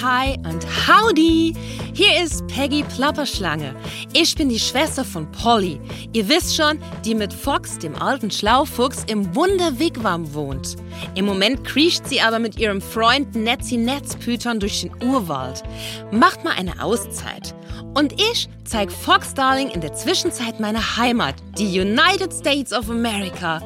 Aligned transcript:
Hi 0.00 0.36
und 0.44 0.64
howdy! 0.86 1.54
Hier 1.92 2.22
ist 2.22 2.46
Peggy 2.46 2.84
Plapperschlange. 2.96 3.74
Ich 4.12 4.34
bin 4.34 4.48
die 4.48 4.58
Schwester 4.58 5.04
von 5.04 5.30
Polly. 5.32 5.80
Ihr 6.12 6.28
wisst 6.28 6.56
schon, 6.56 6.78
die 7.04 7.14
mit 7.14 7.32
Fox, 7.32 7.78
dem 7.78 7.94
alten 8.00 8.30
Schlaufuchs, 8.30 9.04
im 9.08 9.34
Wunderwigwam 9.34 10.32
wohnt. 10.32 10.76
Im 11.14 11.26
Moment 11.26 11.64
kriecht 11.64 12.06
sie 12.08 12.20
aber 12.20 12.38
mit 12.38 12.58
ihrem 12.58 12.80
Freund 12.80 13.34
Netzi 13.34 13.76
Netzpütern 13.76 14.60
durch 14.60 14.80
den 14.82 14.92
Urwald. 15.02 15.62
Macht 16.12 16.44
mal 16.44 16.54
eine 16.56 16.82
Auszeit. 16.82 17.54
Und 17.94 18.12
ich 18.12 18.48
zeig 18.64 18.92
Fox 18.92 19.34
Darling 19.34 19.68
in 19.70 19.80
der 19.80 19.94
Zwischenzeit 19.94 20.60
meine 20.60 20.96
Heimat, 20.96 21.34
die 21.58 21.80
United 21.80 22.32
States 22.32 22.72
of 22.72 22.88
America. 22.88 23.60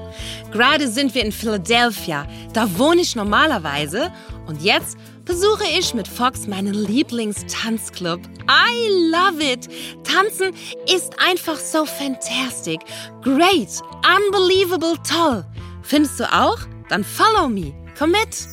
Gerade 0.50 0.88
sind 0.88 1.14
wir 1.14 1.24
in 1.24 1.32
Philadelphia. 1.32 2.26
Da 2.54 2.78
wohne 2.78 3.02
ich 3.02 3.14
normalerweise. 3.14 4.10
Und 4.46 4.62
jetzt 4.62 4.96
besuche 5.24 5.64
ich 5.78 5.94
mit 5.94 6.06
Fox 6.06 6.46
meinen 6.46 6.74
Lieblingstanzclub. 6.74 8.20
I 8.48 9.10
love 9.10 9.42
it. 9.42 9.68
Tanzen 10.04 10.54
ist 10.92 11.12
einfach 11.18 11.56
so 11.56 11.84
fantastic. 11.86 12.80
Great. 13.22 13.80
Unbelievable 14.04 14.96
toll. 15.08 15.44
Findest 15.82 16.20
du 16.20 16.24
auch? 16.32 16.58
Dann 16.88 17.04
follow 17.04 17.48
me. 17.48 17.72
Komm 17.98 18.10
mit. 18.10 18.48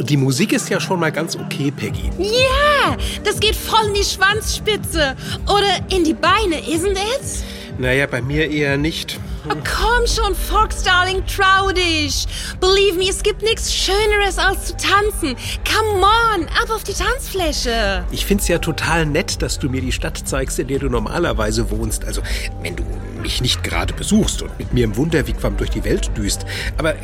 Die 0.00 0.16
Musik 0.16 0.52
ist 0.52 0.68
ja 0.68 0.78
schon 0.78 1.00
mal 1.00 1.10
ganz 1.10 1.36
okay, 1.36 1.70
Peggy. 1.70 2.10
Ja, 2.18 2.96
das 3.24 3.40
geht 3.40 3.56
voll 3.56 3.86
in 3.88 3.94
die 3.94 4.04
Schwanzspitze. 4.04 5.16
Oder 5.44 5.80
in 5.88 6.04
die 6.04 6.14
Beine, 6.14 6.60
isn't 6.68 6.98
it? 6.98 7.44
Naja, 7.78 8.06
bei 8.06 8.20
mir 8.20 8.50
eher 8.50 8.76
nicht. 8.76 9.18
Komm 9.48 10.06
schon, 10.06 10.34
Fox, 10.34 10.82
Darling, 10.82 11.22
trau 11.26 11.70
dich. 11.70 12.26
Believe 12.60 12.98
me, 12.98 13.08
es 13.08 13.22
gibt 13.22 13.42
nichts 13.42 13.72
Schöneres 13.72 14.38
als 14.38 14.66
zu 14.66 14.76
tanzen. 14.76 15.36
Come 15.64 16.04
on, 16.04 16.46
ab 16.60 16.70
auf 16.70 16.82
die 16.82 16.92
Tanzfläche. 16.92 18.04
Ich 18.10 18.26
find's 18.26 18.48
ja 18.48 18.58
total 18.58 19.06
nett, 19.06 19.40
dass 19.42 19.58
du 19.58 19.68
mir 19.68 19.80
die 19.80 19.92
Stadt 19.92 20.18
zeigst, 20.24 20.58
in 20.58 20.66
der 20.66 20.80
du 20.80 20.88
normalerweise 20.88 21.70
wohnst. 21.70 22.04
Also, 22.04 22.22
wenn 22.62 22.74
du 22.74 22.84
mich 23.26 23.40
nicht 23.40 23.64
gerade 23.64 23.92
besuchst 23.92 24.40
und 24.42 24.56
mit 24.56 24.72
mir 24.72 24.84
im 24.84 24.94
Wunderwigwam 24.94 25.56
durch 25.56 25.70
die 25.70 25.82
Welt 25.82 26.16
düst. 26.16 26.46
Aber 26.78 26.94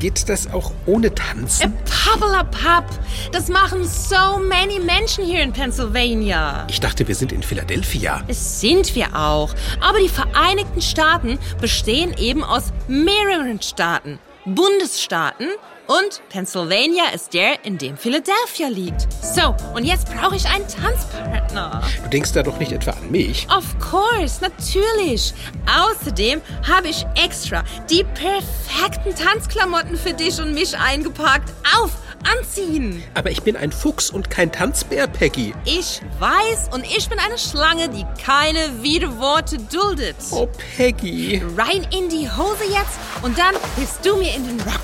geht 0.00 0.28
das 0.28 0.52
auch 0.52 0.70
ohne 0.84 1.14
Tanzen? 1.14 1.72
Pappelapapp, 2.04 2.90
das 3.32 3.48
machen 3.48 3.82
so 3.82 4.38
many 4.38 4.78
Menschen 4.80 5.24
hier 5.24 5.42
in 5.42 5.50
Pennsylvania. 5.50 6.66
Ich 6.68 6.80
dachte, 6.80 7.08
wir 7.08 7.14
sind 7.14 7.32
in 7.32 7.42
Philadelphia. 7.42 8.22
Es 8.28 8.60
sind 8.60 8.94
wir 8.94 9.16
auch. 9.16 9.54
Aber 9.80 9.98
die 9.98 10.10
Vereinigten 10.10 10.82
Staaten 10.82 11.38
bestehen 11.58 12.12
eben 12.18 12.44
aus 12.44 12.64
mehreren 12.86 13.62
Staaten. 13.62 14.18
Bundesstaaten 14.44 15.46
und 15.92 16.22
Pennsylvania 16.30 17.04
ist 17.14 17.34
der, 17.34 17.64
in 17.64 17.76
dem 17.76 17.98
Philadelphia 17.98 18.68
liegt. 18.68 19.08
So, 19.22 19.54
und 19.74 19.84
jetzt 19.84 20.06
brauche 20.14 20.36
ich 20.36 20.46
einen 20.46 20.66
Tanzpartner. 20.66 21.82
Du 22.04 22.08
denkst 22.08 22.32
da 22.32 22.42
doch 22.42 22.58
nicht 22.58 22.72
etwa 22.72 22.92
an 22.92 23.10
mich? 23.10 23.46
Of 23.54 23.78
course, 23.78 24.40
natürlich. 24.40 25.34
Außerdem 25.66 26.40
habe 26.66 26.88
ich 26.88 27.04
extra 27.22 27.62
die 27.90 28.04
perfekten 28.04 29.14
Tanzklamotten 29.14 29.96
für 29.96 30.14
dich 30.14 30.40
und 30.40 30.54
mich 30.54 30.78
eingepackt. 30.78 31.52
Auf, 31.78 31.90
anziehen. 32.38 33.02
Aber 33.14 33.30
ich 33.30 33.42
bin 33.42 33.56
ein 33.56 33.72
Fuchs 33.72 34.08
und 34.08 34.30
kein 34.30 34.50
Tanzbär, 34.50 35.06
Peggy. 35.08 35.54
Ich 35.64 36.00
weiß 36.18 36.70
und 36.72 36.84
ich 36.84 37.08
bin 37.08 37.18
eine 37.18 37.36
Schlange, 37.36 37.88
die 37.88 38.06
keine 38.22 38.82
Widerworte 38.82 39.58
duldet. 39.58 40.16
Oh, 40.30 40.48
Peggy. 40.76 41.42
Rein 41.56 41.86
in 41.90 42.08
die 42.08 42.30
Hose 42.30 42.64
jetzt 42.70 42.98
und 43.22 43.36
dann 43.36 43.54
hilfst 43.76 44.06
du 44.06 44.16
mir 44.16 44.34
in 44.34 44.46
den 44.46 44.60
Rock. 44.60 44.80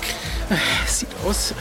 Sieht 0.87 1.09
aus, 1.25 1.53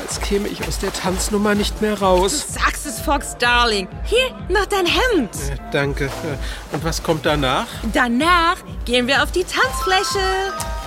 als 0.00 0.20
käme 0.20 0.46
ich 0.48 0.66
aus 0.66 0.78
der 0.78 0.92
Tanznummer 0.92 1.54
nicht 1.54 1.80
mehr 1.82 1.98
raus. 2.00 2.46
Sagst 2.48 2.86
es, 2.86 3.00
Fox 3.00 3.36
Darling. 3.38 3.88
Hier, 4.04 4.30
noch 4.48 4.66
dein 4.66 4.86
Hemd. 4.86 5.30
Äh, 5.50 5.56
Danke. 5.72 6.08
Und 6.72 6.84
was 6.84 7.02
kommt 7.02 7.26
danach? 7.26 7.66
Danach 7.92 8.56
gehen 8.84 9.06
wir 9.08 9.22
auf 9.22 9.32
die 9.32 9.44
Tanzfläche. 9.44 10.20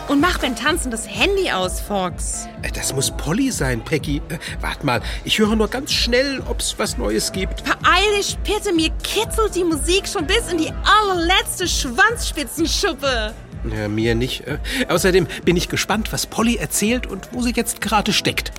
Und 0.08 0.22
mach 0.22 0.40
beim 0.40 0.56
Tanzen 0.56 0.90
das 0.90 1.08
Handy 1.08 1.52
aus, 1.52 1.80
Fox. 1.81 2.47
Äh, 2.64 2.72
Das 2.72 2.94
muss 2.94 3.12
Polly 3.12 3.52
sein, 3.52 3.84
Peggy. 3.84 4.22
Äh, 4.30 4.38
Wart 4.62 4.84
mal, 4.84 5.02
ich 5.26 5.38
höre 5.38 5.56
nur 5.56 5.68
ganz 5.68 5.91
schnell, 5.91 6.41
ob's 6.50 6.76
was 6.78 6.97
Neues 6.97 7.31
gibt. 7.31 7.64
Beeil 7.66 8.16
dich, 8.18 8.38
bitte. 8.40 8.74
Mir 8.74 8.90
kitzelt 9.03 9.53
die 9.56 9.64
Musik 9.66 10.08
schon 10.08 10.26
bis 10.26 10.52
in 10.52 10.58
die 10.59 10.74
allerletzte 10.84 11.68
Schwanzspitzenschuppe. 11.68 13.34
Ja, 13.75 13.88
mir 13.88 14.16
nicht. 14.16 14.47
Äh, 14.47 14.58
Außerdem 14.88 15.28
bin 15.46 15.56
ich 15.58 15.70
gespannt, 15.70 16.12
was 16.14 16.25
Polly 16.25 16.56
erzählt 16.58 17.08
und 17.08 17.30
wo 17.34 17.42
sie 17.42 17.52
jetzt 17.53 17.81
gerade 17.81 18.14
steckt. 18.14 18.52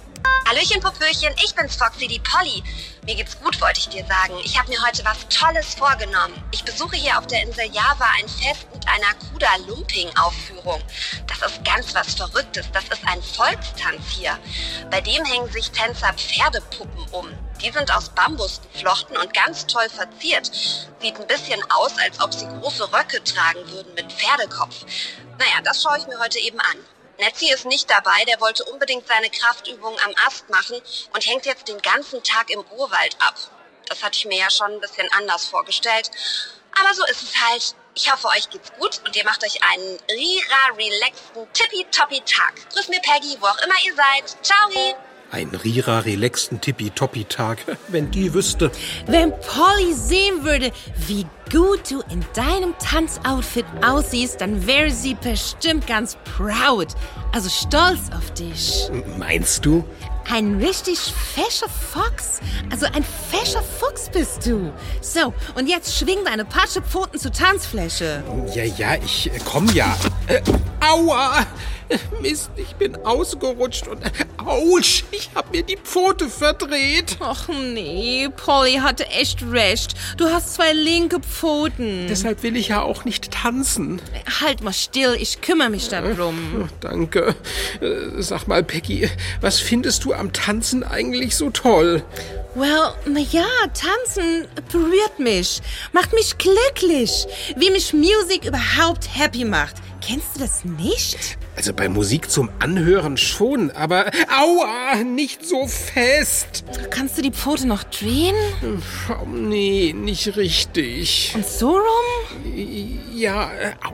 Hallöchen, 0.50 0.80
Popöchen, 0.80 1.32
ich 1.44 1.54
bin's 1.54 1.76
Foxy, 1.76 2.08
die 2.08 2.18
Polly. 2.18 2.60
Mir 3.04 3.14
geht's 3.14 3.38
gut, 3.38 3.60
wollte 3.60 3.78
ich 3.78 3.88
dir 3.88 4.04
sagen. 4.04 4.34
Ich 4.42 4.58
habe 4.58 4.68
mir 4.68 4.84
heute 4.84 5.04
was 5.04 5.28
Tolles 5.28 5.74
vorgenommen. 5.74 6.34
Ich 6.50 6.64
besuche 6.64 6.96
hier 6.96 7.16
auf 7.16 7.28
der 7.28 7.44
Insel 7.44 7.66
Java 7.66 8.06
ein 8.18 8.28
Fest 8.28 8.66
mit 8.74 8.84
einer 8.88 9.14
Kuda 9.14 9.46
Lumping 9.68 10.08
Aufführung. 10.16 10.82
Das 11.28 11.52
ist 11.52 11.64
ganz 11.64 11.94
was 11.94 12.14
Verrücktes. 12.14 12.66
Das 12.72 12.82
ist 12.82 13.00
ein 13.06 13.22
Volkstanz 13.22 14.02
hier. 14.08 14.36
Bei 14.90 15.00
dem 15.00 15.24
hängen 15.24 15.52
sich 15.52 15.70
Tänzer 15.70 16.12
Pferdepuppen 16.14 17.06
um. 17.12 17.28
Die 17.62 17.70
sind 17.70 17.94
aus 17.94 18.08
Bambus 18.08 18.60
geflochten 18.72 19.18
und 19.18 19.32
ganz 19.32 19.68
toll 19.68 19.88
verziert. 19.88 20.50
Sieht 21.00 21.14
ein 21.16 21.28
bisschen 21.28 21.62
aus, 21.70 21.92
als 21.96 22.20
ob 22.20 22.34
sie 22.34 22.48
große 22.48 22.92
Röcke 22.92 23.22
tragen 23.22 23.70
würden 23.70 23.94
mit 23.94 24.12
Pferdekopf. 24.12 24.84
Naja, 25.38 25.60
das 25.62 25.80
schaue 25.80 25.98
ich 25.98 26.08
mir 26.08 26.18
heute 26.18 26.40
eben 26.40 26.58
an. 26.58 26.78
Netzi 27.20 27.52
ist 27.52 27.66
nicht 27.66 27.88
dabei, 27.90 28.24
der 28.26 28.40
wollte 28.40 28.64
unbedingt 28.64 29.06
seine 29.06 29.30
Kraftübungen 29.30 30.00
am 30.00 30.14
Ast 30.26 30.48
machen 30.50 30.80
und 31.14 31.26
hängt 31.26 31.46
jetzt 31.46 31.68
den 31.68 31.80
ganzen 31.80 32.22
Tag 32.22 32.50
im 32.50 32.64
Urwald 32.72 33.16
ab. 33.20 33.34
Das 33.86 34.02
hatte 34.02 34.16
ich 34.16 34.24
mir 34.24 34.38
ja 34.38 34.50
schon 34.50 34.72
ein 34.72 34.80
bisschen 34.80 35.10
anders 35.12 35.46
vorgestellt. 35.46 36.10
Aber 36.80 36.94
so 36.94 37.04
ist 37.06 37.22
es 37.22 37.34
halt. 37.40 37.74
Ich 37.94 38.10
hoffe, 38.10 38.28
euch 38.28 38.48
geht's 38.48 38.72
gut 38.78 39.00
und 39.04 39.16
ihr 39.16 39.24
macht 39.24 39.42
euch 39.44 39.60
einen 39.64 39.98
rira 40.08 40.74
relaxten 40.76 41.52
tippitoppi-Tag. 41.52 42.70
Grüß 42.72 42.88
mir 42.88 43.00
Peggy, 43.00 43.36
wo 43.40 43.46
auch 43.46 43.58
immer 43.58 43.74
ihr 43.84 43.94
seid. 43.94 44.46
Ciao! 44.46 45.09
Ein 45.32 45.50
Rira 45.54 46.00
relaxten 46.00 46.60
Tippitoppi-Tag, 46.60 47.58
wenn 47.88 48.10
die 48.10 48.34
wüsste. 48.34 48.72
Wenn 49.06 49.30
Polly 49.30 49.94
sehen 49.94 50.44
würde, 50.44 50.72
wie 51.06 51.24
gut 51.52 51.88
du 51.88 52.00
in 52.10 52.24
deinem 52.34 52.74
Tanzoutfit 52.78 53.64
aussiehst, 53.84 54.40
dann 54.40 54.66
wäre 54.66 54.90
sie 54.90 55.14
bestimmt 55.14 55.86
ganz 55.86 56.16
proud. 56.24 56.88
Also 57.32 57.48
stolz 57.48 58.10
auf 58.16 58.32
dich. 58.34 58.90
Meinst 59.18 59.64
du? 59.64 59.84
Ein 60.28 60.60
richtig 60.60 60.98
fescher 60.98 61.68
Fox. 61.68 62.40
Also 62.70 62.86
ein 62.86 63.04
fescher 63.30 63.62
Fuchs 63.62 64.08
bist 64.10 64.46
du. 64.46 64.72
So, 65.00 65.32
und 65.54 65.68
jetzt 65.68 65.96
schwing 65.96 66.18
deine 66.24 66.44
Patschepfoten 66.44 67.20
zur 67.20 67.32
Tanzfläche. 67.32 68.22
Ja, 68.54 68.64
ja, 68.64 68.96
ich 68.96 69.28
äh, 69.28 69.38
komm 69.44 69.68
ja. 69.74 69.96
Äh, 70.26 70.40
aua! 70.80 71.46
Mist, 72.22 72.50
ich 72.56 72.74
bin 72.76 72.96
ausgerutscht 73.04 73.88
und. 73.88 74.00
Autsch! 74.38 75.04
Ich 75.10 75.30
hab 75.34 75.52
mir 75.52 75.62
die 75.62 75.76
Pfote 75.76 76.28
verdreht. 76.28 77.18
Och 77.20 77.48
nee, 77.48 78.28
Polly 78.36 78.76
hatte 78.76 79.06
echt 79.08 79.42
recht. 79.50 79.94
Du 80.16 80.26
hast 80.26 80.54
zwei 80.54 80.72
linke 80.72 81.20
Pfoten. 81.20 82.06
Deshalb 82.08 82.42
will 82.42 82.56
ich 82.56 82.68
ja 82.68 82.82
auch 82.82 83.04
nicht 83.04 83.30
tanzen. 83.30 84.00
Halt 84.40 84.62
mal 84.62 84.72
still, 84.72 85.16
ich 85.18 85.40
kümmere 85.40 85.70
mich 85.70 85.88
darum. 85.88 86.64
Oh, 86.64 86.68
danke. 86.80 87.34
Äh, 87.80 88.20
Sag 88.22 88.46
mal, 88.48 88.62
Peggy, 88.62 89.08
was 89.40 89.60
findest 89.60 90.04
du 90.04 90.12
am 90.12 90.32
Tanzen 90.32 90.82
eigentlich 90.82 91.36
so 91.36 91.50
toll? 91.50 92.02
Well, 92.54 92.94
na 93.06 93.20
ja, 93.20 93.46
tanzen 93.74 94.48
berührt 94.72 95.18
mich, 95.18 95.60
macht 95.92 96.12
mich 96.12 96.36
glücklich, 96.36 97.26
wie 97.56 97.70
mich 97.70 97.92
Musik 97.92 98.44
überhaupt 98.44 99.08
happy 99.16 99.44
macht. 99.44 99.76
Kennst 100.00 100.34
du 100.34 100.40
das 100.40 100.64
nicht? 100.64 101.38
Also 101.56 101.74
bei 101.74 101.88
Musik 101.88 102.30
zum 102.30 102.48
Anhören 102.58 103.16
schon, 103.16 103.70
aber 103.72 104.10
aua, 104.34 105.02
nicht 105.04 105.44
so 105.44 105.66
fest. 105.66 106.64
Kannst 106.90 107.18
du 107.18 107.22
die 107.22 107.30
Pfote 107.30 107.66
noch 107.66 107.82
drehen? 107.84 108.34
Oh, 109.10 109.26
nee, 109.26 109.92
nicht 109.94 110.36
richtig. 110.36 111.32
Und 111.34 111.46
so 111.46 111.76
rum? 111.76 112.54
Ja, 113.14 113.50
au, 113.84 113.92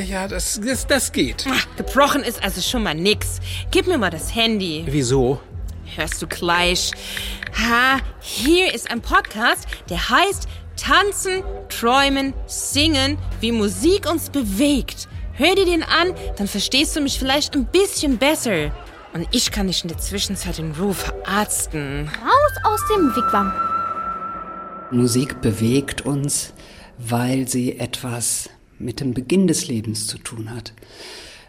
ja, 0.00 0.28
das, 0.28 0.60
das, 0.64 0.86
das 0.86 1.10
geht. 1.10 1.46
Ah, 1.48 1.58
gebrochen 1.76 2.22
ist 2.22 2.42
also 2.42 2.60
schon 2.60 2.84
mal 2.84 2.94
nix. 2.94 3.40
Gib 3.72 3.86
mir 3.86 3.98
mal 3.98 4.10
das 4.10 4.34
Handy. 4.34 4.84
Wieso? 4.86 5.40
Hörst 5.96 6.22
du 6.22 6.28
gleich. 6.28 6.92
Ha, 7.58 7.98
hier 8.20 8.72
ist 8.72 8.90
ein 8.90 9.00
Podcast, 9.00 9.66
der 9.88 10.08
heißt 10.08 10.46
Tanzen, 10.76 11.42
Träumen, 11.68 12.32
Singen, 12.46 13.18
wie 13.40 13.52
Musik 13.52 14.08
uns 14.08 14.30
bewegt. 14.30 15.08
Hör 15.40 15.54
dir 15.54 15.64
den 15.64 15.82
an, 15.82 16.12
dann 16.36 16.46
verstehst 16.46 16.94
du 16.94 17.00
mich 17.00 17.18
vielleicht 17.18 17.56
ein 17.56 17.64
bisschen 17.64 18.18
besser. 18.18 18.72
Und 19.14 19.26
ich 19.32 19.50
kann 19.50 19.68
dich 19.68 19.82
in 19.82 19.88
der 19.88 19.96
Zwischenzeit 19.96 20.58
in 20.58 20.72
Ruhe 20.72 20.92
verarzten. 20.92 22.10
Raus 22.20 22.52
aus 22.62 22.80
dem 22.94 23.16
Wigwam. 23.16 23.50
Musik 24.90 25.40
bewegt 25.40 26.02
uns, 26.02 26.52
weil 26.98 27.48
sie 27.48 27.78
etwas 27.78 28.50
mit 28.78 29.00
dem 29.00 29.14
Beginn 29.14 29.46
des 29.46 29.66
Lebens 29.66 30.08
zu 30.08 30.18
tun 30.18 30.54
hat. 30.54 30.74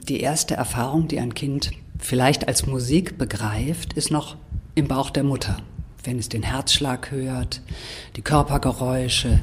Die 0.08 0.22
erste 0.22 0.56
Erfahrung, 0.56 1.10
die 1.10 1.20
ein 1.20 1.34
Kind 1.34 1.72
vielleicht 2.00 2.48
als 2.48 2.66
Musik 2.66 3.18
begreift, 3.18 3.92
ist 3.92 4.10
noch 4.10 4.38
im 4.74 4.88
Bauch 4.88 5.10
der 5.10 5.24
Mutter, 5.24 5.58
wenn 6.06 6.18
es 6.18 6.30
den 6.30 6.44
Herzschlag 6.44 7.12
hört, 7.12 7.60
die 8.16 8.22
Körpergeräusche. 8.22 9.42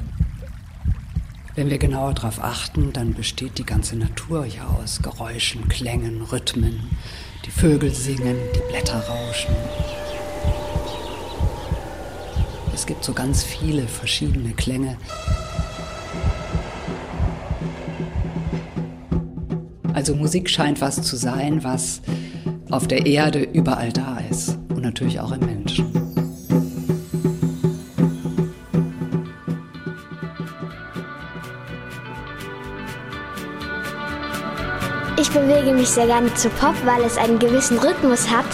Wenn 1.59 1.69
wir 1.69 1.77
genauer 1.77 2.13
darauf 2.13 2.41
achten, 2.41 2.93
dann 2.93 3.13
besteht 3.13 3.57
die 3.57 3.65
ganze 3.65 3.97
Natur 3.97 4.45
ja 4.45 4.65
aus 4.81 5.01
Geräuschen, 5.01 5.67
Klängen, 5.67 6.21
Rhythmen. 6.21 6.79
Die 7.45 7.51
Vögel 7.51 7.93
singen, 7.93 8.37
die 8.55 8.71
Blätter 8.71 8.97
rauschen. 8.97 9.53
Es 12.73 12.85
gibt 12.85 13.03
so 13.03 13.11
ganz 13.11 13.43
viele 13.43 13.89
verschiedene 13.89 14.53
Klänge. 14.53 14.95
Also 19.93 20.15
Musik 20.15 20.49
scheint 20.49 20.79
was 20.79 21.01
zu 21.01 21.17
sein, 21.17 21.61
was 21.65 22.01
auf 22.71 22.87
der 22.87 23.05
Erde 23.05 23.41
überall 23.41 23.91
da 23.91 24.19
ist 24.29 24.57
und 24.69 24.83
natürlich 24.83 25.19
auch 25.19 25.33
im 25.33 25.45
Menschen. 25.45 25.98
Ich 35.31 35.35
bewege 35.35 35.73
mich 35.73 35.87
sehr 35.87 36.07
gerne 36.07 36.33
zu 36.33 36.49
Pop, 36.49 36.73
weil 36.85 37.03
es 37.03 37.15
einen 37.15 37.37
gewissen 37.37 37.77
Rhythmus 37.77 38.27
hat, 38.31 38.47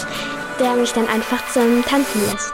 der 0.59 0.75
mich 0.75 0.91
dann 0.91 1.07
einfach 1.07 1.41
zum 1.53 1.81
Tanzen 1.85 2.21
lässt. 2.29 2.51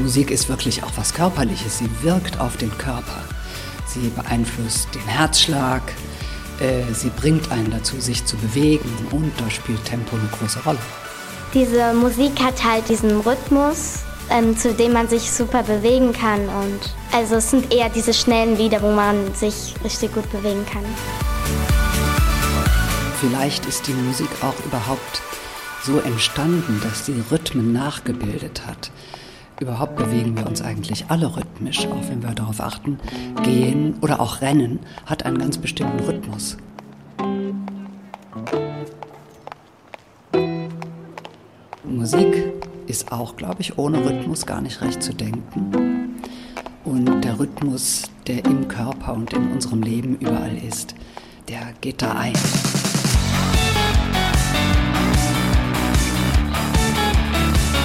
Musik 0.00 0.30
ist 0.30 0.48
wirklich 0.48 0.84
auch 0.84 0.92
was 0.94 1.12
Körperliches. 1.12 1.78
Sie 1.78 1.90
wirkt 2.02 2.38
auf 2.38 2.56
den 2.56 2.70
Körper. 2.78 3.24
Sie 3.88 4.08
beeinflusst 4.10 4.86
den 4.94 5.02
Herzschlag. 5.08 5.82
Äh, 6.60 6.94
sie 6.94 7.10
bringt 7.10 7.50
einen 7.50 7.72
dazu, 7.72 8.00
sich 8.00 8.24
zu 8.24 8.36
bewegen. 8.36 8.88
Und 9.10 9.32
da 9.40 9.50
spielt 9.50 9.84
Tempo 9.84 10.14
eine 10.14 10.28
große 10.28 10.60
Rolle. 10.64 10.78
Diese 11.54 11.92
Musik 11.92 12.40
hat 12.40 12.62
halt 12.62 12.88
diesen 12.88 13.18
Rhythmus, 13.18 14.04
ähm, 14.30 14.56
zu 14.56 14.74
dem 14.74 14.92
man 14.92 15.08
sich 15.08 15.30
super 15.30 15.62
bewegen 15.62 16.12
kann. 16.12 16.40
Und 16.40 16.80
also 17.12 17.36
es 17.36 17.50
sind 17.50 17.72
eher 17.72 17.88
diese 17.88 18.14
schnellen 18.14 18.56
Lieder, 18.56 18.82
wo 18.82 18.90
man 18.90 19.34
sich 19.34 19.74
richtig 19.84 20.14
gut 20.14 20.30
bewegen 20.30 20.64
kann. 20.66 20.84
Vielleicht 23.20 23.66
ist 23.66 23.86
die 23.86 23.92
Musik 23.92 24.28
auch 24.42 24.54
überhaupt 24.66 25.22
so 25.82 25.98
entstanden, 26.00 26.80
dass 26.82 27.06
sie 27.06 27.22
Rhythmen 27.30 27.72
nachgebildet 27.72 28.66
hat. 28.66 28.90
Überhaupt 29.60 29.96
bewegen 29.96 30.36
wir 30.36 30.46
uns 30.46 30.62
eigentlich 30.62 31.06
alle 31.08 31.36
rhythmisch, 31.36 31.86
auch 31.86 32.08
wenn 32.08 32.22
wir 32.22 32.30
darauf 32.30 32.60
achten. 32.60 32.98
Gehen 33.42 33.94
oder 34.00 34.20
auch 34.20 34.40
Rennen 34.40 34.80
hat 35.06 35.24
einen 35.24 35.38
ganz 35.38 35.58
bestimmten 35.58 36.00
Rhythmus. 36.00 36.56
Musik 41.84 42.53
ist 42.94 43.10
auch, 43.10 43.34
glaube 43.34 43.60
ich, 43.60 43.76
ohne 43.76 43.98
Rhythmus 44.04 44.46
gar 44.46 44.60
nicht 44.60 44.80
recht 44.80 45.02
zu 45.02 45.12
denken. 45.12 46.14
Und 46.84 47.24
der 47.24 47.40
Rhythmus, 47.40 48.02
der 48.28 48.44
im 48.44 48.68
Körper 48.68 49.14
und 49.14 49.32
in 49.32 49.50
unserem 49.50 49.82
Leben 49.82 50.16
überall 50.20 50.56
ist, 50.56 50.94
der 51.48 51.72
geht 51.80 52.00
da 52.00 52.12
ein. 52.12 52.34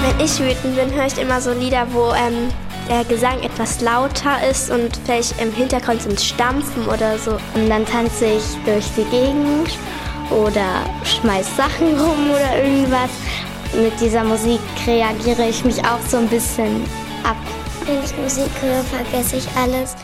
Wenn 0.00 0.24
ich 0.24 0.38
wütend 0.38 0.76
bin, 0.76 0.94
höre 0.94 1.06
ich 1.06 1.18
immer 1.18 1.40
so 1.40 1.54
Lieder, 1.54 1.88
wo 1.92 2.12
ähm, 2.12 2.48
der 2.88 3.02
Gesang 3.02 3.42
etwas 3.42 3.80
lauter 3.80 4.48
ist 4.48 4.70
und 4.70 4.96
vielleicht 5.04 5.42
im 5.42 5.52
Hintergrund 5.52 6.02
sind 6.02 6.20
Stampfen 6.20 6.86
oder 6.86 7.18
so. 7.18 7.32
Und 7.56 7.68
dann 7.68 7.84
tanze 7.84 8.26
ich 8.26 8.44
durch 8.64 8.86
die 8.96 9.10
Gegend 9.10 9.76
oder 10.30 10.84
schmeiß 11.02 11.56
Sachen 11.56 11.98
rum 11.98 12.30
oder 12.30 12.62
irgendwas. 12.62 13.10
Mit 13.72 14.00
dieser 14.00 14.24
Musik 14.24 14.60
reagiere 14.86 15.48
ich 15.48 15.64
mich 15.64 15.78
auch 15.84 16.00
so 16.08 16.16
ein 16.16 16.28
bisschen 16.28 16.82
ab. 17.22 17.36
Wenn 17.86 18.02
ich 18.02 18.16
Musik 18.16 18.50
höre, 18.60 18.82
vergesse 18.84 19.36
ich 19.36 19.46
alles, 19.56 19.94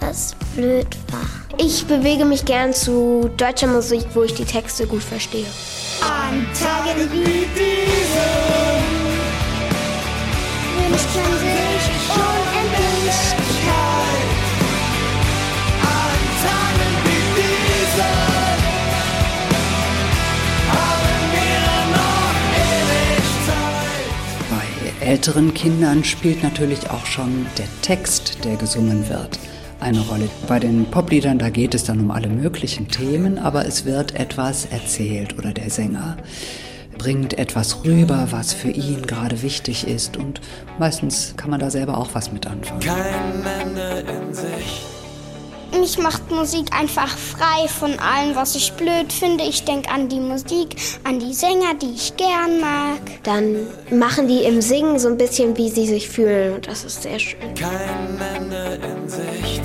was 0.00 0.36
blöd 0.54 0.86
war. 1.10 1.26
Ich 1.58 1.86
bewege 1.86 2.24
mich 2.24 2.44
gern 2.44 2.72
zu 2.72 3.30
deutscher 3.36 3.66
Musik, 3.66 4.04
wo 4.14 4.22
ich 4.22 4.34
die 4.34 4.44
Texte 4.44 4.86
gut 4.86 5.02
verstehe. 5.02 5.46
An 6.00 6.46
Tagen 6.54 7.10
wie 7.12 7.46
diesen 7.54 8.66
wünscht 10.88 11.16
man 11.16 11.38
sich 11.38 11.46
Unendlichkeit. 11.46 11.75
Älteren 25.16 25.54
Kindern 25.54 26.04
spielt 26.04 26.42
natürlich 26.42 26.90
auch 26.90 27.06
schon 27.06 27.46
der 27.56 27.64
Text, 27.80 28.44
der 28.44 28.56
gesungen 28.56 29.08
wird, 29.08 29.38
eine 29.80 30.00
Rolle. 30.00 30.28
Bei 30.46 30.58
den 30.58 30.84
Popliedern, 30.90 31.38
da 31.38 31.48
geht 31.48 31.74
es 31.74 31.84
dann 31.84 32.00
um 32.00 32.10
alle 32.10 32.28
möglichen 32.28 32.88
Themen, 32.88 33.38
aber 33.38 33.64
es 33.64 33.86
wird 33.86 34.14
etwas 34.14 34.66
erzählt 34.66 35.38
oder 35.38 35.54
der 35.54 35.70
Sänger 35.70 36.18
bringt 36.98 37.38
etwas 37.38 37.82
rüber, 37.86 38.28
was 38.30 38.52
für 38.52 38.68
ihn 38.68 39.06
gerade 39.06 39.40
wichtig 39.40 39.88
ist 39.88 40.18
und 40.18 40.42
meistens 40.78 41.32
kann 41.38 41.48
man 41.48 41.60
da 41.60 41.70
selber 41.70 41.96
auch 41.96 42.10
was 42.12 42.30
mit 42.30 42.46
anfangen. 42.46 42.80
Kein 42.80 43.42
Ende 43.62 44.04
in 44.12 44.34
sich. 44.34 44.95
Mich 45.72 45.98
macht 45.98 46.30
Musik 46.30 46.72
einfach 46.72 47.08
frei 47.08 47.68
von 47.68 47.98
allem, 47.98 48.34
was 48.34 48.54
ich 48.54 48.72
blöd 48.72 49.12
finde. 49.12 49.44
Ich 49.44 49.64
denke 49.64 49.90
an 49.90 50.08
die 50.08 50.20
Musik, 50.20 50.76
an 51.04 51.18
die 51.18 51.34
Sänger, 51.34 51.74
die 51.80 51.94
ich 51.94 52.16
gern 52.16 52.60
mag. 52.60 53.00
Dann 53.22 53.66
machen 53.90 54.28
die 54.28 54.44
im 54.44 54.60
Singen 54.60 54.98
so 54.98 55.08
ein 55.08 55.18
bisschen, 55.18 55.56
wie 55.56 55.70
sie 55.70 55.86
sich 55.86 56.08
fühlen 56.08 56.54
und 56.54 56.66
das 56.66 56.84
ist 56.84 57.02
sehr 57.02 57.18
schön. 57.18 57.54
Kein 57.54 58.20
Ende 58.36 58.78
in 58.82 59.08
Sicht. 59.08 59.62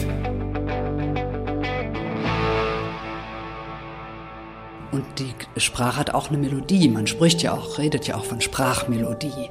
Und 4.91 5.05
die 5.19 5.33
Sprache 5.59 5.97
hat 5.97 6.13
auch 6.13 6.29
eine 6.29 6.37
Melodie. 6.37 6.89
Man 6.89 7.07
spricht 7.07 7.41
ja 7.41 7.53
auch, 7.53 7.77
redet 7.77 8.07
ja 8.07 8.15
auch 8.15 8.25
von 8.25 8.41
Sprachmelodie. 8.41 9.49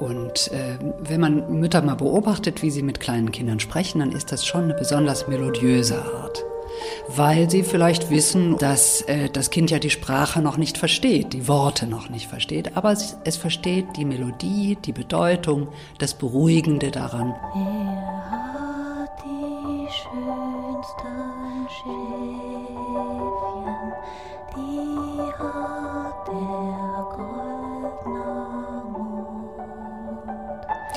Und 0.00 0.50
äh, 0.50 0.78
wenn 0.98 1.20
man 1.20 1.60
Mütter 1.60 1.82
mal 1.82 1.94
beobachtet, 1.94 2.62
wie 2.62 2.70
sie 2.70 2.82
mit 2.82 3.00
kleinen 3.00 3.30
Kindern 3.30 3.60
sprechen, 3.60 4.00
dann 4.00 4.12
ist 4.12 4.32
das 4.32 4.46
schon 4.46 4.64
eine 4.64 4.74
besonders 4.74 5.28
melodiöse 5.28 6.02
Art. 6.02 6.42
Weil 7.08 7.50
sie 7.50 7.62
vielleicht 7.62 8.08
wissen, 8.08 8.56
dass 8.56 9.02
äh, 9.02 9.28
das 9.28 9.50
Kind 9.50 9.70
ja 9.70 9.78
die 9.78 9.90
Sprache 9.90 10.40
noch 10.40 10.56
nicht 10.56 10.78
versteht, 10.78 11.34
die 11.34 11.48
Worte 11.48 11.86
noch 11.86 12.08
nicht 12.08 12.28
versteht, 12.28 12.76
aber 12.76 12.92
es, 12.92 13.18
es 13.24 13.36
versteht 13.36 13.84
die 13.96 14.06
Melodie, 14.06 14.78
die 14.82 14.92
Bedeutung, 14.92 15.68
das 15.98 16.14
Beruhigende 16.14 16.90
daran. 16.90 17.34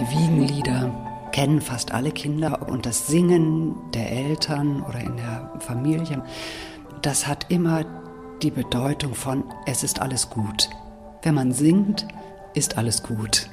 Wiegenlieder 0.10 0.92
kennen 1.32 1.62
fast 1.62 1.94
alle 1.94 2.12
Kinder 2.12 2.68
und 2.70 2.86
das 2.86 3.08
Singen 3.08 3.76
der 3.94 4.12
Eltern 4.12 4.84
oder 4.84 5.00
in 5.00 5.18
der 5.18 5.52
Familie, 5.60 6.24
das 7.02 7.28
hat 7.28 7.48
immer 7.50 7.86
die 8.42 8.52
Bedeutung 8.52 9.16
von 9.16 9.44
es 9.66 9.84
ist 9.84 10.02
alles 10.02 10.30
gut. 10.30 10.70
Wenn 11.22 11.36
man 11.36 11.52
singt, 11.52 12.08
ist 12.54 12.78
alles 12.78 13.04
gut. 13.04 13.50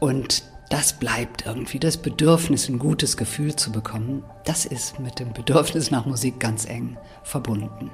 Und 0.00 0.42
das 0.70 0.94
bleibt 0.94 1.44
irgendwie, 1.44 1.78
das 1.78 1.98
Bedürfnis, 1.98 2.68
ein 2.68 2.78
gutes 2.78 3.16
Gefühl 3.16 3.54
zu 3.56 3.70
bekommen, 3.72 4.24
das 4.44 4.64
ist 4.64 4.98
mit 4.98 5.18
dem 5.18 5.32
Bedürfnis 5.32 5.90
nach 5.90 6.06
Musik 6.06 6.40
ganz 6.40 6.64
eng 6.64 6.96
verbunden. 7.22 7.90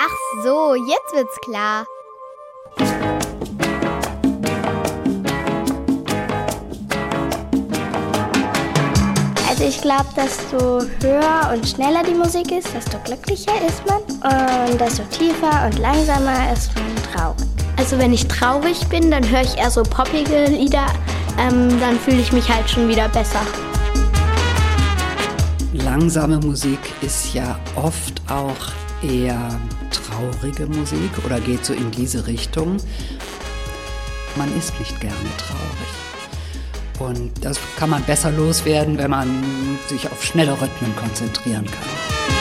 Ach 0.00 0.42
so, 0.42 0.74
jetzt 0.74 1.14
wird's 1.14 1.38
klar. 1.44 1.84
Also 9.64 9.76
ich 9.76 9.82
glaube, 9.82 10.04
desto 10.14 10.82
höher 11.00 11.50
und 11.54 11.66
schneller 11.66 12.02
die 12.02 12.12
Musik 12.12 12.52
ist, 12.52 12.68
desto 12.74 12.98
glücklicher 12.98 13.54
ist 13.66 13.82
man. 13.86 14.02
Und 14.68 14.78
desto 14.78 15.02
tiefer 15.04 15.64
und 15.64 15.78
langsamer 15.78 16.52
ist 16.52 16.70
man 16.74 17.14
traurig. 17.14 17.48
Also 17.78 17.96
wenn 17.96 18.12
ich 18.12 18.28
traurig 18.28 18.86
bin, 18.88 19.10
dann 19.10 19.26
höre 19.26 19.40
ich 19.40 19.56
eher 19.56 19.70
so 19.70 19.82
poppige 19.82 20.50
Lieder. 20.50 20.84
Ähm, 21.38 21.80
dann 21.80 21.98
fühle 21.98 22.20
ich 22.20 22.30
mich 22.30 22.46
halt 22.46 22.68
schon 22.68 22.88
wieder 22.88 23.08
besser. 23.08 23.40
langsame 25.72 26.36
Musik 26.40 26.80
ist 27.00 27.32
ja 27.32 27.58
oft 27.74 28.20
auch 28.28 28.72
eher 29.02 29.58
traurige 29.90 30.66
Musik 30.66 31.10
oder 31.24 31.40
geht 31.40 31.64
so 31.64 31.72
in 31.72 31.90
diese 31.90 32.26
Richtung. 32.26 32.76
Man 34.36 34.54
ist 34.58 34.78
nicht 34.78 35.00
gerne 35.00 35.14
traurig. 35.38 36.13
Und 36.98 37.32
das 37.44 37.58
kann 37.76 37.90
man 37.90 38.02
besser 38.04 38.30
loswerden, 38.30 38.98
wenn 38.98 39.10
man 39.10 39.28
sich 39.88 40.10
auf 40.10 40.22
schnelle 40.22 40.52
Rhythmen 40.52 40.94
konzentrieren 40.96 41.66
kann. 41.66 42.33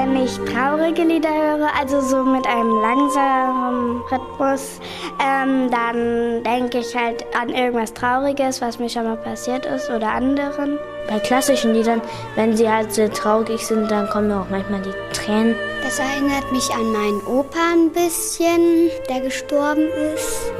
Wenn 0.00 0.14
ich 0.14 0.38
traurige 0.52 1.02
Lieder 1.02 1.28
höre, 1.28 1.70
also 1.76 2.00
so 2.00 2.22
mit 2.22 2.46
einem 2.46 2.70
langsamen 2.80 4.00
Rhythmus, 4.02 4.78
ähm, 5.20 5.68
dann 5.72 6.44
denke 6.44 6.78
ich 6.78 6.94
halt 6.94 7.26
an 7.36 7.48
irgendwas 7.48 7.92
Trauriges, 7.94 8.60
was 8.60 8.78
mir 8.78 8.88
schon 8.88 9.02
mal 9.02 9.16
passiert 9.16 9.66
ist 9.66 9.90
oder 9.90 10.12
anderen. 10.12 10.78
Bei 11.08 11.18
klassischen 11.18 11.74
Liedern, 11.74 12.00
wenn 12.36 12.56
sie 12.56 12.70
halt 12.70 12.92
sehr 12.92 13.12
traurig 13.12 13.66
sind, 13.66 13.90
dann 13.90 14.08
kommen 14.08 14.28
mir 14.28 14.40
auch 14.40 14.48
manchmal 14.48 14.82
die 14.82 14.94
Tränen. 15.12 15.56
Das 15.82 15.98
erinnert 15.98 16.52
mich 16.52 16.70
an 16.72 16.92
meinen 16.92 17.20
Opa 17.26 17.58
ein 17.72 17.90
bisschen, 17.90 18.90
der 19.08 19.22
gestorben 19.22 19.88
ist. 20.14 20.52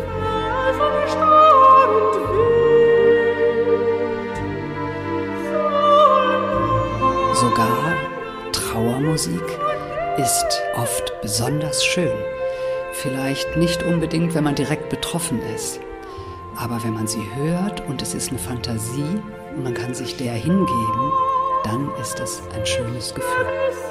Sogar 7.34 7.77
Trauermusik 8.70 9.58
ist 10.18 10.62
oft 10.76 11.22
besonders 11.22 11.82
schön. 11.82 12.12
Vielleicht 12.92 13.56
nicht 13.56 13.82
unbedingt, 13.82 14.34
wenn 14.34 14.44
man 14.44 14.56
direkt 14.56 14.90
betroffen 14.90 15.40
ist. 15.54 15.80
Aber 16.54 16.84
wenn 16.84 16.92
man 16.92 17.06
sie 17.06 17.24
hört 17.34 17.88
und 17.88 18.02
es 18.02 18.12
ist 18.12 18.28
eine 18.28 18.38
Fantasie 18.38 19.22
und 19.56 19.64
man 19.64 19.72
kann 19.72 19.94
sich 19.94 20.18
der 20.18 20.34
hingeben, 20.34 21.12
dann 21.64 21.90
ist 22.02 22.20
es 22.20 22.42
ein 22.54 22.66
schönes 22.66 23.14
Gefühl. 23.14 23.87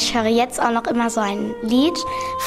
Ich 0.00 0.14
höre 0.14 0.26
jetzt 0.26 0.62
auch 0.62 0.70
noch 0.70 0.84
immer 0.84 1.10
so 1.10 1.18
ein 1.18 1.56
Lied 1.60 1.98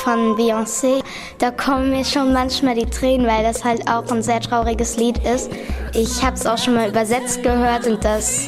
von 0.04 0.38
Beyoncé. 0.38 1.04
Da 1.38 1.52
kommen 1.52 1.90
mir 1.90 2.06
schon 2.06 2.32
manchmal 2.32 2.76
die 2.76 2.86
Tränen, 2.86 3.28
weil 3.28 3.44
das 3.44 3.66
halt 3.66 3.90
auch 3.90 4.10
ein 4.10 4.24
sehr 4.24 4.40
trauriges 4.40 4.96
Lied 4.96 5.18
ist. 5.26 5.52
Ich 5.94 6.24
habe 6.24 6.38
es 6.38 6.46
auch 6.46 6.58
schon 6.58 6.76
mal 6.76 6.88
übersetzt 6.88 7.44
gehört 7.44 7.86
und 7.88 8.06
das, 8.06 8.48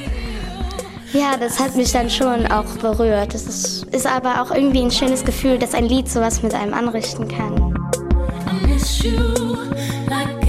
ja, 1.11 1.35
das 1.37 1.59
hat 1.59 1.75
mich 1.75 1.91
dann 1.91 2.09
schon 2.09 2.47
auch 2.47 2.77
berührt. 2.81 3.35
Es 3.35 3.45
ist, 3.45 3.83
ist 3.93 4.07
aber 4.07 4.41
auch 4.41 4.51
irgendwie 4.51 4.81
ein 4.81 4.91
schönes 4.91 5.25
Gefühl, 5.25 5.59
dass 5.59 5.73
ein 5.73 5.83
Lied 5.83 6.09
sowas 6.09 6.41
mit 6.41 6.55
einem 6.55 6.73
anrichten 6.73 7.27
kann. 7.27 7.75
I 8.47 8.65
miss 8.65 9.03
you 9.03 9.11
like 10.07 10.42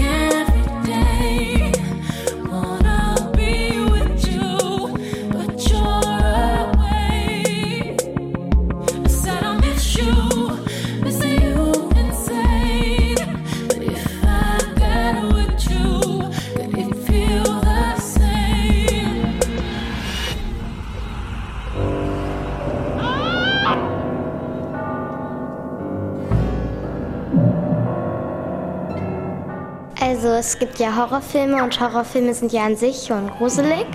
es 30.45 30.59
gibt 30.59 30.77
ja 30.77 30.95
Horrorfilme 30.95 31.63
und 31.63 31.79
Horrorfilme 31.79 32.31
sind 32.33 32.53
ja 32.53 32.65
an 32.65 32.75
sich 32.75 33.07
schon 33.07 33.29
gruselig. 33.31 33.87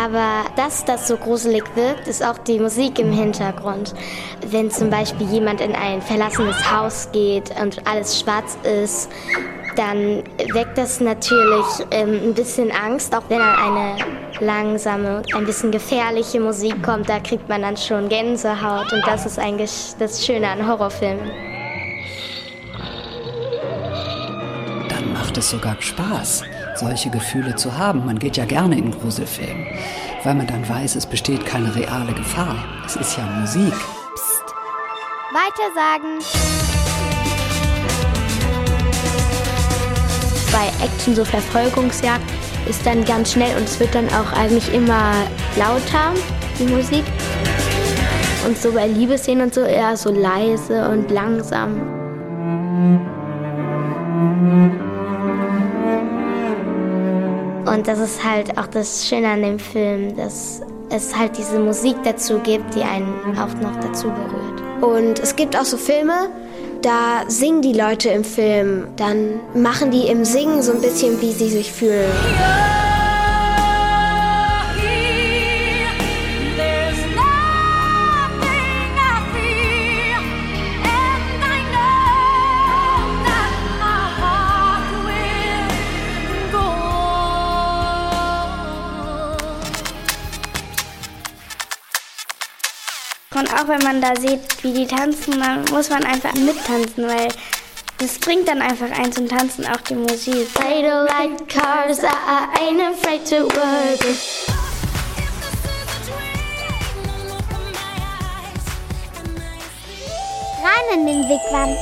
Aber 0.00 0.44
dass 0.56 0.84
das 0.84 1.08
so 1.08 1.16
gruselig 1.16 1.64
wirkt, 1.74 2.06
ist 2.06 2.24
auch 2.24 2.38
die 2.38 2.60
Musik 2.60 3.00
im 3.00 3.12
Hintergrund. 3.12 3.92
Wenn 4.46 4.70
zum 4.70 4.90
Beispiel 4.90 5.26
jemand 5.28 5.60
in 5.60 5.74
ein 5.74 6.00
verlassenes 6.00 6.70
Haus 6.70 7.08
geht 7.12 7.50
und 7.60 7.84
alles 7.86 8.20
schwarz 8.20 8.56
ist, 8.62 9.10
dann 9.76 10.22
weckt 10.52 10.78
das 10.78 11.00
natürlich 11.00 11.66
ähm, 11.90 12.20
ein 12.28 12.34
bisschen 12.34 12.70
Angst, 12.70 13.14
auch 13.14 13.24
wenn 13.28 13.38
dann 13.38 13.56
eine 13.56 13.96
langsame, 14.40 15.22
ein 15.34 15.46
bisschen 15.46 15.72
gefährliche 15.72 16.38
Musik 16.40 16.80
kommt, 16.82 17.08
da 17.08 17.18
kriegt 17.18 17.48
man 17.48 17.62
dann 17.62 17.76
schon 17.76 18.08
Gänsehaut 18.08 18.92
und 18.92 19.02
das 19.06 19.26
ist 19.26 19.38
eigentlich 19.38 19.94
das 19.98 20.24
Schöne 20.24 20.48
an 20.48 20.66
Horrorfilmen. 20.66 21.51
Es 25.42 25.50
sogar 25.50 25.76
Spaß, 25.80 26.44
solche 26.76 27.10
Gefühle 27.10 27.56
zu 27.56 27.76
haben. 27.76 28.06
Man 28.06 28.18
geht 28.18 28.36
ja 28.36 28.44
gerne 28.44 28.78
in 28.78 28.92
Gruselfilme, 28.92 29.66
weil 30.22 30.34
man 30.36 30.46
dann 30.46 30.68
weiß, 30.68 30.94
es 30.94 31.04
besteht 31.04 31.44
keine 31.44 31.74
reale 31.74 32.12
Gefahr. 32.12 32.64
Es 32.86 32.94
ist 32.94 33.16
ja 33.16 33.24
Musik. 33.40 33.74
Weiter 35.32 35.68
sagen. 35.74 36.20
Bei 40.52 40.84
Action, 40.84 41.16
so 41.16 41.24
Verfolgungsjagd, 41.24 42.30
ist 42.68 42.86
dann 42.86 43.04
ganz 43.04 43.32
schnell 43.32 43.56
und 43.56 43.64
es 43.64 43.80
wird 43.80 43.94
dann 43.94 44.06
auch 44.10 44.32
eigentlich 44.32 44.72
immer 44.72 45.14
lauter, 45.56 46.12
die 46.58 46.66
Musik. 46.66 47.04
Und 48.46 48.56
so 48.56 48.72
bei 48.72 48.86
Liebesszenen 48.86 49.46
und 49.46 49.54
so 49.54 49.62
eher 49.62 49.96
so 49.96 50.12
leise 50.12 50.88
und 50.88 51.10
langsam. 51.10 51.80
Und 57.72 57.88
das 57.88 57.98
ist 57.98 58.22
halt 58.22 58.58
auch 58.58 58.66
das 58.66 59.08
Schöne 59.08 59.28
an 59.28 59.42
dem 59.42 59.58
Film, 59.58 60.14
dass 60.14 60.60
es 60.90 61.16
halt 61.16 61.38
diese 61.38 61.58
Musik 61.58 61.96
dazu 62.04 62.38
gibt, 62.40 62.74
die 62.74 62.82
einen 62.82 63.14
auch 63.38 63.54
noch 63.62 63.80
dazu 63.80 64.08
berührt. 64.08 64.82
Und 64.82 65.18
es 65.20 65.34
gibt 65.36 65.56
auch 65.56 65.64
so 65.64 65.78
Filme, 65.78 66.28
da 66.82 67.22
singen 67.28 67.62
die 67.62 67.72
Leute 67.72 68.10
im 68.10 68.24
Film. 68.24 68.88
Dann 68.96 69.40
machen 69.54 69.90
die 69.90 70.08
im 70.08 70.24
Singen 70.26 70.60
so 70.60 70.72
ein 70.72 70.82
bisschen, 70.82 71.18
wie 71.22 71.32
sie 71.32 71.48
sich 71.48 71.72
fühlen. 71.72 72.10
Auch 93.62 93.68
wenn 93.68 93.82
man 93.82 94.00
da 94.00 94.14
sieht, 94.16 94.40
wie 94.62 94.72
die 94.72 94.86
tanzen, 94.86 95.40
dann 95.40 95.64
muss 95.70 95.90
man 95.90 96.04
einfach 96.04 96.32
mittanzen, 96.34 97.06
weil 97.06 97.28
das 97.98 98.18
bringt 98.18 98.48
dann 98.48 98.60
einfach 98.60 98.90
ein 98.90 99.12
zum 99.12 99.28
Tanzen 99.28 99.66
auch 99.66 99.80
die 99.82 99.94
Musik. 99.94 100.48
I 100.58 100.82
don't 100.82 101.06
like 101.06 101.48
cars, 101.48 102.00
I 102.02 102.58
ain't 102.58 102.80
afraid 102.80 103.24
to 103.28 103.44
work. 103.44 104.00
Rein 110.62 110.98
in 110.98 111.06
den 111.06 111.28
Wigwam. 111.28 111.76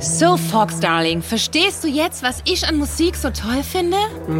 So, 0.00 0.36
Fox 0.36 0.80
Darling, 0.80 1.22
verstehst 1.22 1.84
du 1.84 1.88
jetzt, 1.88 2.22
was 2.22 2.40
ich 2.44 2.66
an 2.66 2.76
Musik 2.76 3.16
so 3.16 3.30
toll 3.30 3.62
finde? 3.62 3.98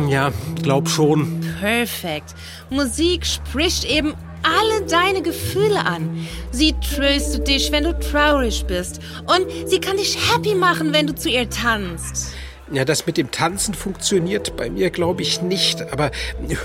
Ja, 0.09 0.33
glaub 0.63 0.89
schon. 0.89 1.40
Perfekt. 1.61 2.35
Musik 2.71 3.27
spricht 3.27 3.85
eben 3.85 4.15
alle 4.43 4.87
deine 4.87 5.21
Gefühle 5.21 5.85
an. 5.85 6.27
Sie 6.51 6.75
tröstet 6.81 7.47
dich, 7.47 7.71
wenn 7.71 7.85
du 7.85 7.99
traurig 7.99 8.65
bist. 8.67 9.01
Und 9.27 9.69
sie 9.69 9.79
kann 9.79 9.99
dich 9.99 10.17
happy 10.33 10.55
machen, 10.55 10.95
wenn 10.95 11.07
du 11.07 11.15
zu 11.15 11.29
ihr 11.29 11.49
tanzt. 11.51 12.33
Ja, 12.73 12.85
das 12.85 13.07
mit 13.07 13.17
dem 13.17 13.33
Tanzen 13.33 13.75
funktioniert 13.75 14.57
bei 14.57 14.71
mir, 14.71 14.91
glaube 14.91 15.23
ich, 15.23 15.43
nicht. 15.43 15.93
Aber 15.93 16.13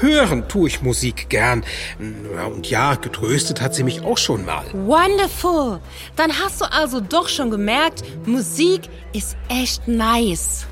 hören 0.02 0.48
tue 0.48 0.68
ich 0.68 0.84
Musik 0.84 1.30
gern. 1.30 1.64
Und 2.46 2.70
ja, 2.70 2.94
getröstet 2.94 3.60
hat 3.60 3.74
sie 3.74 3.84
mich 3.84 4.02
auch 4.02 4.18
schon 4.18 4.46
mal. 4.46 4.66
Wonderful. 4.74 5.80
Dann 6.16 6.32
hast 6.40 6.62
du 6.62 6.66
also 6.66 7.00
doch 7.00 7.28
schon 7.28 7.50
gemerkt, 7.50 8.04
Musik 8.28 8.82
ist 9.14 9.36
echt 9.50 9.88
nice. 9.88 10.68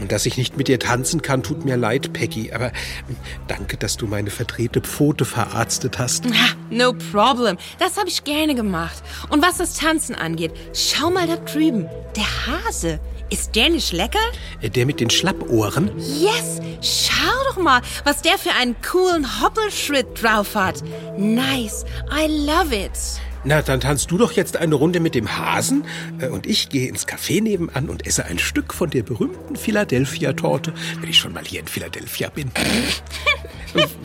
Und 0.00 0.10
dass 0.10 0.24
ich 0.24 0.38
nicht 0.38 0.56
mit 0.56 0.68
dir 0.68 0.78
tanzen 0.78 1.20
kann, 1.20 1.42
tut 1.42 1.66
mir 1.66 1.76
leid, 1.76 2.14
Peggy. 2.14 2.52
Aber 2.52 2.72
danke, 3.48 3.76
dass 3.76 3.98
du 3.98 4.06
meine 4.06 4.30
verdrehte 4.30 4.80
Pfote 4.80 5.26
verarztet 5.26 5.98
hast. 5.98 6.24
Ha, 6.24 6.54
no 6.70 6.94
problem. 6.94 7.58
Das 7.78 7.98
habe 7.98 8.08
ich 8.08 8.24
gerne 8.24 8.54
gemacht. 8.54 9.02
Und 9.28 9.42
was 9.42 9.58
das 9.58 9.74
Tanzen 9.74 10.14
angeht, 10.14 10.52
schau 10.72 11.10
mal 11.10 11.26
da 11.26 11.36
drüben. 11.36 11.88
Der 12.16 12.46
Hase. 12.46 13.00
Ist 13.32 13.56
der 13.56 13.70
nicht 13.70 13.92
lecker? 13.94 14.18
Äh, 14.60 14.68
Der 14.68 14.84
mit 14.84 15.00
den 15.00 15.08
Schlappohren? 15.08 15.90
Yes, 15.98 16.60
schau 16.82 17.32
doch 17.48 17.56
mal, 17.56 17.80
was 18.04 18.20
der 18.20 18.36
für 18.36 18.50
einen 18.50 18.76
coolen 18.82 19.40
Hoppelschritt 19.40 20.22
drauf 20.22 20.54
hat. 20.54 20.82
Nice, 21.16 21.86
I 22.14 22.26
love 22.26 22.76
it. 22.76 22.90
Na, 23.44 23.60
dann 23.60 23.80
tanzt 23.80 24.10
du 24.10 24.18
doch 24.18 24.32
jetzt 24.32 24.56
eine 24.56 24.76
Runde 24.76 25.00
mit 25.00 25.16
dem 25.16 25.36
Hasen 25.36 25.84
äh, 26.20 26.28
und 26.28 26.46
ich 26.46 26.68
gehe 26.68 26.88
ins 26.88 27.08
Café 27.08 27.42
nebenan 27.42 27.88
und 27.88 28.06
esse 28.06 28.24
ein 28.24 28.38
Stück 28.38 28.72
von 28.72 28.90
der 28.90 29.02
berühmten 29.02 29.56
Philadelphia-Torte, 29.56 30.72
wenn 31.00 31.10
ich 31.10 31.18
schon 31.18 31.32
mal 31.32 31.44
hier 31.44 31.60
in 31.60 31.66
Philadelphia 31.66 32.28
bin. 32.28 32.52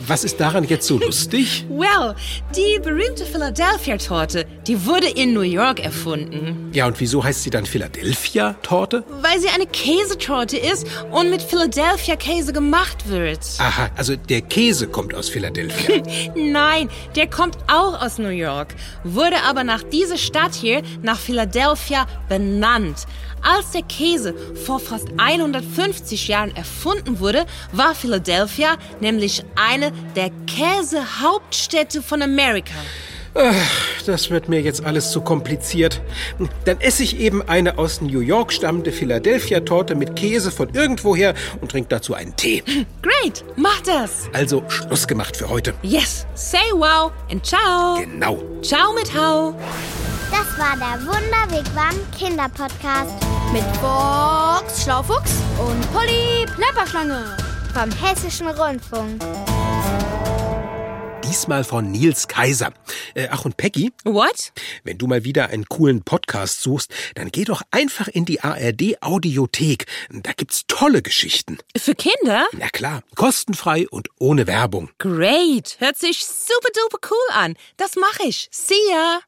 Was 0.06 0.24
ist 0.24 0.40
daran 0.40 0.64
jetzt 0.64 0.86
so 0.86 0.98
lustig? 0.98 1.66
Well, 1.68 2.14
die 2.56 2.80
berühmte 2.80 3.26
Philadelphia-Torte, 3.26 4.46
die 4.66 4.86
wurde 4.86 5.08
in 5.08 5.34
New 5.34 5.42
York 5.42 5.80
erfunden. 5.80 6.70
Ja, 6.72 6.86
und 6.86 6.98
wieso 6.98 7.22
heißt 7.22 7.42
sie 7.42 7.50
dann 7.50 7.66
Philadelphia-Torte? 7.66 9.04
Weil 9.20 9.38
sie 9.40 9.48
eine 9.48 9.66
Käsetorte 9.66 10.56
ist 10.56 10.86
und 11.10 11.28
mit 11.28 11.42
Philadelphia-Käse 11.42 12.54
gemacht 12.54 13.08
wird. 13.08 13.40
Aha, 13.58 13.90
also 13.96 14.16
der 14.16 14.40
Käse 14.40 14.88
kommt 14.88 15.14
aus 15.14 15.28
Philadelphia. 15.28 16.02
Nein, 16.34 16.88
der 17.14 17.28
kommt 17.28 17.58
auch 17.66 18.00
aus 18.00 18.16
New 18.18 18.28
York, 18.28 18.74
wurde 19.04 19.27
aber 19.36 19.64
nach 19.64 19.82
dieser 19.82 20.18
Stadt 20.18 20.54
hier, 20.54 20.82
nach 21.02 21.18
Philadelphia, 21.18 22.06
benannt. 22.28 23.06
Als 23.42 23.70
der 23.70 23.82
Käse 23.82 24.34
vor 24.66 24.80
fast 24.80 25.08
150 25.16 26.28
Jahren 26.28 26.54
erfunden 26.56 27.20
wurde, 27.20 27.46
war 27.72 27.94
Philadelphia 27.94 28.76
nämlich 29.00 29.44
eine 29.54 29.92
der 30.16 30.30
Käsehauptstädte 30.46 32.02
von 32.02 32.22
Amerika. 32.22 32.74
Ach, 33.34 34.02
das 34.06 34.30
wird 34.30 34.48
mir 34.48 34.60
jetzt 34.60 34.84
alles 34.84 35.10
zu 35.10 35.20
kompliziert. 35.20 36.00
Dann 36.64 36.80
esse 36.80 37.02
ich 37.02 37.18
eben 37.20 37.42
eine 37.48 37.78
aus 37.78 38.00
New 38.00 38.20
York 38.20 38.52
stammende 38.52 38.90
Philadelphia-Torte 38.92 39.94
mit 39.94 40.16
Käse 40.16 40.50
von 40.50 40.68
irgendwoher 40.74 41.34
und 41.60 41.70
trinke 41.70 41.88
dazu 41.90 42.14
einen 42.14 42.34
Tee. 42.36 42.62
Great, 43.02 43.44
mach 43.56 43.80
das. 43.82 44.28
Also 44.32 44.62
Schluss 44.68 45.06
gemacht 45.06 45.36
für 45.36 45.48
heute. 45.48 45.74
Yes, 45.82 46.26
say 46.34 46.58
wow 46.72 47.12
and 47.30 47.44
ciao. 47.44 47.96
Genau. 48.00 48.42
Ciao 48.62 48.92
mit 48.94 49.12
Hau. 49.14 49.54
Das 50.30 50.58
war 50.58 50.76
der 50.76 51.06
Wunderwegwam 51.06 51.94
Kinderpodcast 52.18 53.14
Mit 53.52 53.64
Box 53.80 54.82
Schlaufuchs 54.82 55.32
und 55.58 55.92
Polly 55.92 56.44
Plapperschlange. 56.56 57.24
vom 57.72 57.90
Hessischen 57.92 58.48
Rundfunk. 58.48 59.22
Diesmal 61.28 61.62
von 61.62 61.90
Nils 61.90 62.26
Kaiser. 62.26 62.72
Äh, 63.14 63.28
ach 63.30 63.44
und 63.44 63.58
Peggy? 63.58 63.92
What? 64.04 64.52
Wenn 64.82 64.96
du 64.96 65.06
mal 65.06 65.24
wieder 65.24 65.50
einen 65.50 65.66
coolen 65.66 66.02
Podcast 66.02 66.62
suchst, 66.62 66.90
dann 67.16 67.30
geh 67.30 67.44
doch 67.44 67.60
einfach 67.70 68.08
in 68.08 68.24
die 68.24 68.40
ARD 68.40 69.02
Audiothek. 69.02 69.84
Da 70.10 70.32
gibt's 70.32 70.64
tolle 70.68 71.02
Geschichten. 71.02 71.58
Für 71.76 71.94
Kinder? 71.94 72.46
Na 72.52 72.70
klar, 72.70 73.02
kostenfrei 73.14 73.86
und 73.90 74.08
ohne 74.18 74.46
Werbung. 74.46 74.88
Great, 74.98 75.76
hört 75.80 75.98
sich 75.98 76.24
super 76.24 76.70
duper 76.74 77.08
cool 77.10 77.34
an. 77.34 77.56
Das 77.76 77.96
mache 77.96 78.26
ich. 78.26 78.48
See 78.50 78.74
ya. 78.90 79.20